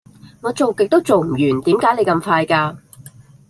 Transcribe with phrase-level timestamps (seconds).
[0.41, 2.75] 我做極都做唔完點解你咁快㗎